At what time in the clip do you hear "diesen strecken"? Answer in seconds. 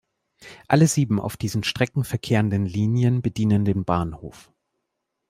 1.37-2.03